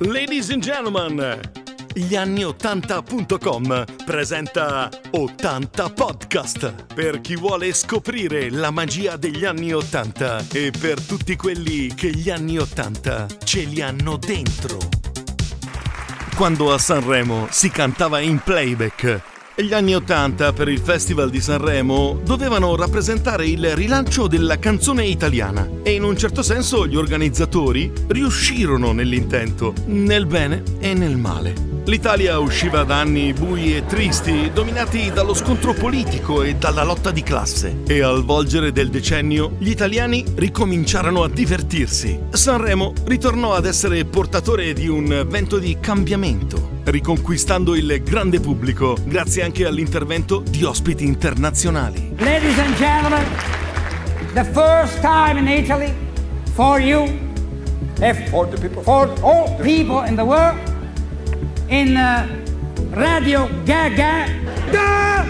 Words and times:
Ladies 0.00 0.50
and 0.50 0.62
gentlemen, 0.62 1.40
gli-anni80.com 1.94 3.84
presenta 4.04 4.90
80 5.10 5.90
Podcast 5.90 6.84
per 6.92 7.22
chi 7.22 7.34
vuole 7.34 7.72
scoprire 7.72 8.50
la 8.50 8.70
magia 8.70 9.16
degli 9.16 9.46
anni 9.46 9.72
80 9.72 10.48
e 10.52 10.70
per 10.78 11.00
tutti 11.00 11.34
quelli 11.36 11.94
che 11.94 12.10
gli 12.10 12.28
anni 12.28 12.58
80 12.58 13.26
ce 13.42 13.60
li 13.60 13.80
hanno 13.80 14.18
dentro. 14.18 14.76
Quando 16.34 16.74
a 16.74 16.78
Sanremo 16.78 17.46
si 17.50 17.70
cantava 17.70 18.20
in 18.20 18.38
playback 18.40 19.35
gli 19.58 19.72
anni 19.72 19.94
Ottanta 19.94 20.52
per 20.52 20.68
il 20.68 20.80
Festival 20.80 21.30
di 21.30 21.40
Sanremo 21.40 22.20
dovevano 22.22 22.76
rappresentare 22.76 23.46
il 23.46 23.74
rilancio 23.74 24.26
della 24.26 24.58
canzone 24.58 25.06
italiana 25.06 25.66
e 25.82 25.92
in 25.92 26.02
un 26.02 26.14
certo 26.14 26.42
senso 26.42 26.86
gli 26.86 26.94
organizzatori 26.94 27.90
riuscirono 28.08 28.92
nell'intento, 28.92 29.72
nel 29.86 30.26
bene 30.26 30.62
e 30.78 30.92
nel 30.92 31.16
male. 31.16 31.54
L'Italia 31.86 32.38
usciva 32.38 32.82
da 32.82 33.00
anni 33.00 33.32
bui 33.32 33.74
e 33.74 33.86
tristi, 33.86 34.50
dominati 34.52 35.10
dallo 35.10 35.32
scontro 35.32 35.72
politico 35.72 36.42
e 36.42 36.56
dalla 36.56 36.82
lotta 36.82 37.10
di 37.10 37.22
classe. 37.22 37.78
E 37.86 38.02
al 38.02 38.24
volgere 38.24 38.72
del 38.72 38.90
decennio, 38.90 39.54
gli 39.58 39.70
italiani 39.70 40.22
ricominciarono 40.34 41.22
a 41.22 41.30
divertirsi. 41.30 42.18
Sanremo 42.28 42.92
ritornò 43.04 43.54
ad 43.54 43.64
essere 43.64 44.04
portatore 44.04 44.74
di 44.74 44.88
un 44.88 45.24
vento 45.28 45.58
di 45.58 45.78
cambiamento, 45.80 46.75
riconquistando 46.86 47.74
il 47.74 48.02
grande 48.04 48.40
pubblico 48.40 48.96
grazie 49.04 49.42
anche 49.42 49.66
all'intervento 49.66 50.42
di 50.48 50.62
ospiti 50.62 51.04
internazionali. 51.04 52.14
Ladies 52.18 52.58
and 52.58 52.76
gentlemen, 52.76 53.24
the 54.34 54.44
first 54.44 55.00
time 55.00 55.38
in 55.38 55.48
Italy 55.48 55.92
for 56.54 56.80
you, 56.80 57.04
if 58.00 58.28
for 58.30 58.48
the 58.48 58.60
people, 58.60 58.82
for 58.82 59.12
all 59.22 59.56
people 59.60 60.06
in 60.06 60.14
the 60.14 60.22
world, 60.22 60.58
in 61.68 61.96
uh, 61.96 62.26
Radio 62.92 63.48
Gaga, 63.64 64.26
the 64.70 65.24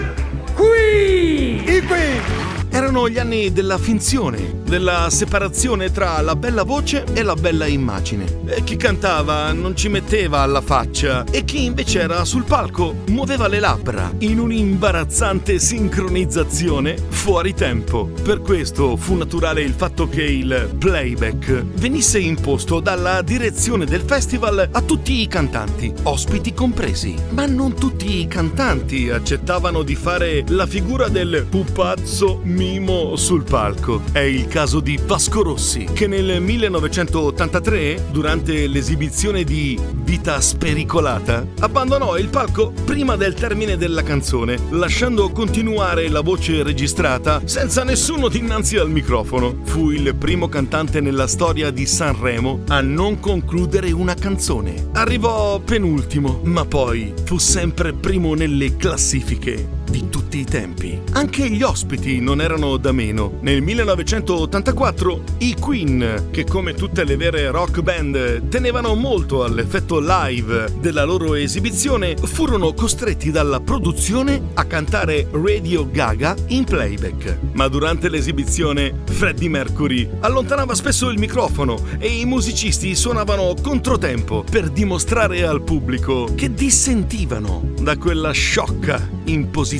Queen. 0.55 1.63
I 1.67 1.81
Queen. 1.81 2.46
Erano 2.69 3.09
gli 3.09 3.17
anni 3.17 3.51
della 3.51 3.77
finzione, 3.77 4.61
della 4.63 5.09
separazione 5.09 5.91
tra 5.91 6.21
la 6.21 6.35
bella 6.35 6.63
voce 6.63 7.05
e 7.13 7.23
la 7.23 7.35
bella 7.35 7.65
immagine. 7.65 8.41
E 8.45 8.63
chi 8.63 8.75
cantava 8.75 9.51
non 9.51 9.75
ci 9.75 9.89
metteva 9.89 10.39
alla 10.39 10.61
faccia 10.61 11.23
e 11.31 11.43
chi 11.43 11.65
invece 11.65 12.01
era 12.01 12.23
sul 12.25 12.43
palco 12.43 12.95
muoveva 13.07 13.47
le 13.47 13.59
labbra 13.59 14.11
in 14.19 14.39
un'imbarazzante 14.39 15.59
sincronizzazione 15.59 16.97
fuori 17.09 17.53
tempo. 17.53 18.09
Per 18.23 18.41
questo 18.41 18.95
fu 18.95 19.15
naturale 19.15 19.61
il 19.61 19.73
fatto 19.73 20.07
che 20.07 20.23
il 20.23 20.75
playback 20.77 21.63
venisse 21.75 22.19
imposto 22.19 22.79
dalla 22.79 23.21
direzione 23.21 23.85
del 23.85 24.01
festival 24.01 24.69
a 24.71 24.81
tutti 24.81 25.21
i 25.21 25.27
cantanti, 25.27 25.93
ospiti 26.03 26.53
compresi. 26.53 27.15
Ma 27.29 27.45
non 27.45 27.73
tutti 27.73 28.19
i 28.19 28.27
cantanti 28.27 29.09
accettavano 29.09 29.83
di 29.83 29.95
fare 29.95 30.43
la 30.49 30.65
figura 30.65 31.07
del 31.07 31.45
pupazzo 31.49 32.41
mimo 32.57 33.15
sul 33.15 33.43
palco. 33.43 34.01
È 34.11 34.17
il 34.17 34.47
caso 34.47 34.79
di 34.79 34.99
Vasco 35.05 35.43
Rossi, 35.43 35.87
che 35.93 36.07
nel 36.07 36.41
1983, 36.41 38.07
durante 38.09 38.65
l'esibizione 38.65 39.43
di 39.43 39.79
Vita 40.03 40.41
Spericolata, 40.41 41.45
abbandonò 41.59 42.17
il 42.17 42.29
palco 42.29 42.73
prima 42.83 43.15
del 43.15 43.35
termine 43.35 43.77
della 43.77 44.01
canzone, 44.01 44.57
lasciando 44.71 45.29
continuare 45.29 46.09
la 46.09 46.21
voce 46.21 46.63
registrata 46.63 47.41
senza 47.45 47.83
nessuno 47.83 48.27
dinanzi 48.27 48.77
al 48.77 48.89
microfono. 48.89 49.59
Fu 49.63 49.91
il 49.91 50.15
primo 50.15 50.49
cantante 50.49 50.99
nella 50.99 51.27
storia 51.27 51.69
di 51.69 51.85
Sanremo 51.85 52.63
a 52.69 52.81
non 52.81 53.19
concludere 53.19 53.91
una 53.91 54.15
canzone. 54.15 54.87
Arrivò 54.93 55.59
penultimo, 55.59 56.41
ma 56.45 56.65
poi 56.65 57.13
fu 57.23 57.37
sempre 57.37 57.93
primo 57.93 58.33
nelle 58.33 58.75
classifiche 58.77 59.75
di 59.89 60.09
tutti 60.09 60.39
i 60.39 60.45
tempi. 60.45 60.99
Anche 61.13 61.49
gli 61.49 61.61
ospiti 61.63 62.19
non 62.19 62.41
erano 62.41 62.77
da 62.77 62.91
meno. 62.91 63.37
Nel 63.41 63.61
1984 63.61 65.23
i 65.39 65.55
Queen, 65.59 66.27
che 66.31 66.43
come 66.43 66.73
tutte 66.73 67.03
le 67.03 67.15
vere 67.15 67.49
rock 67.51 67.81
band 67.81 68.49
tenevano 68.49 68.95
molto 68.95 69.43
all'effetto 69.43 69.99
live 69.99 70.73
della 70.79 71.03
loro 71.03 71.33
esibizione, 71.35 72.15
furono 72.15 72.73
costretti 72.73 73.31
dalla 73.31 73.59
produzione 73.59 74.49
a 74.53 74.65
cantare 74.65 75.27
Radio 75.31 75.89
Gaga 75.89 76.35
in 76.47 76.63
playback. 76.63 77.39
Ma 77.53 77.67
durante 77.67 78.09
l'esibizione 78.09 78.93
Freddie 79.05 79.49
Mercury 79.49 80.09
allontanava 80.19 80.75
spesso 80.75 81.09
il 81.09 81.19
microfono 81.19 81.81
e 81.97 82.07
i 82.07 82.25
musicisti 82.25 82.95
suonavano 82.95 83.53
controtempo 83.61 84.43
per 84.49 84.69
dimostrare 84.69 85.45
al 85.45 85.61
pubblico 85.61 86.27
che 86.35 86.53
dissentivano 86.53 87.73
da 87.79 87.97
quella 87.97 88.31
sciocca 88.31 89.09
imposizione. 89.25 89.76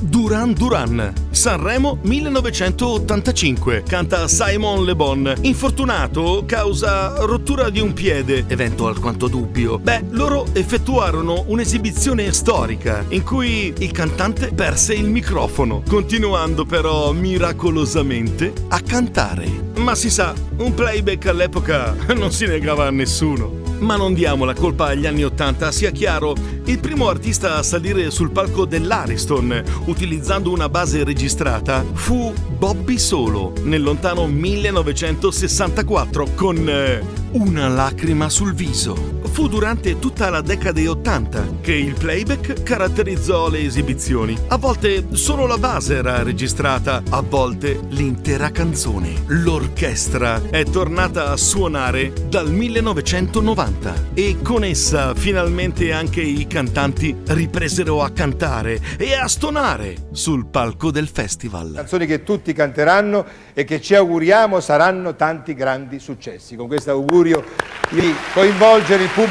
Duran 0.00 0.52
Duran, 0.52 1.12
Sanremo 1.30 1.98
1985, 2.02 3.82
canta 3.82 4.28
Simon 4.28 4.84
Le 4.84 4.94
Bon, 4.94 5.32
infortunato 5.42 6.44
causa 6.46 7.14
rottura 7.24 7.70
di 7.70 7.80
un 7.80 7.92
piede, 7.92 8.44
evento 8.46 8.86
alquanto 8.86 9.28
dubbio. 9.28 9.78
Beh, 9.78 10.04
loro 10.10 10.46
effettuarono 10.52 11.44
un'esibizione 11.46 12.32
storica 12.32 13.04
in 13.08 13.22
cui 13.22 13.72
il 13.78 13.90
cantante 13.90 14.52
perse 14.52 14.94
il 14.94 15.08
microfono, 15.08 15.82
continuando 15.86 16.64
però 16.64 17.12
miracolosamente 17.12 18.52
a 18.68 18.80
cantare. 18.80 19.72
Ma 19.76 19.94
si 19.94 20.10
sa, 20.10 20.34
un 20.58 20.72
playback 20.72 21.26
all'epoca 21.26 21.94
non 22.14 22.30
si 22.32 22.46
negava 22.46 22.86
a 22.86 22.90
nessuno. 22.90 23.55
Ma 23.78 23.96
non 23.96 24.14
diamo 24.14 24.44
la 24.44 24.54
colpa 24.54 24.86
agli 24.86 25.06
anni 25.06 25.22
Ottanta, 25.22 25.70
sia 25.70 25.90
chiaro, 25.90 26.34
il 26.64 26.78
primo 26.78 27.08
artista 27.08 27.56
a 27.56 27.62
salire 27.62 28.10
sul 28.10 28.30
palco 28.30 28.64
dell'Ariston 28.64 29.62
utilizzando 29.84 30.50
una 30.50 30.68
base 30.68 31.04
registrata 31.04 31.84
fu 31.92 32.32
Bobby 32.58 32.98
Solo 32.98 33.52
nel 33.62 33.82
lontano 33.82 34.26
1964 34.26 36.28
con 36.34 36.68
eh, 36.68 37.04
Una 37.32 37.68
lacrima 37.68 38.30
sul 38.30 38.54
viso. 38.54 39.15
Fu 39.36 39.48
durante 39.48 39.98
tutta 39.98 40.30
la 40.30 40.40
decade 40.40 40.88
80 40.88 41.58
che 41.60 41.74
il 41.74 41.92
playback 41.92 42.62
caratterizzò 42.62 43.50
le 43.50 43.60
esibizioni. 43.60 44.34
A 44.48 44.56
volte 44.56 45.08
solo 45.10 45.46
la 45.46 45.58
base 45.58 45.96
era 45.96 46.22
registrata, 46.22 47.02
a 47.10 47.20
volte 47.20 47.78
l'intera 47.90 48.50
canzone. 48.50 49.24
L'orchestra 49.26 50.40
è 50.48 50.62
tornata 50.62 51.32
a 51.32 51.36
suonare 51.36 52.14
dal 52.30 52.50
1990 52.50 54.12
e 54.14 54.38
con 54.42 54.64
essa 54.64 55.14
finalmente 55.14 55.92
anche 55.92 56.22
i 56.22 56.46
cantanti 56.46 57.14
ripresero 57.26 58.02
a 58.02 58.08
cantare 58.08 58.80
e 58.96 59.12
a 59.12 59.28
stonare 59.28 60.06
sul 60.12 60.46
palco 60.46 60.90
del 60.90 61.08
festival. 61.08 61.72
Canzoni 61.74 62.06
che 62.06 62.22
tutti 62.22 62.54
canteranno 62.54 63.26
e 63.52 63.64
che 63.64 63.82
ci 63.82 63.94
auguriamo 63.94 64.60
saranno 64.60 65.14
tanti 65.14 65.52
grandi 65.52 65.98
successi. 65.98 66.56
Con 66.56 66.68
questo 66.68 66.90
augurio 66.90 67.44
di 67.90 68.14
coinvolgere 68.32 69.02
il 69.02 69.08
pubblico 69.10 69.24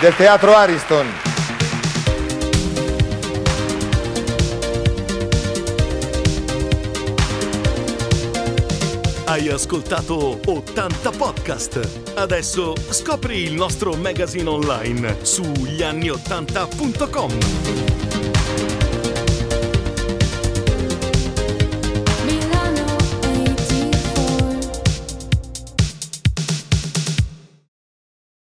del 0.00 0.14
Teatro 0.14 0.54
Ariston. 0.54 1.06
Hai 9.24 9.48
ascoltato 9.48 10.38
80 10.44 11.10
podcast. 11.10 12.12
Adesso 12.14 12.74
scopri 12.90 13.42
il 13.42 13.54
nostro 13.54 13.94
magazine 13.94 14.48
online 14.48 15.16
su 15.22 15.42
gli 15.42 15.82
anni80.com. 15.82 18.73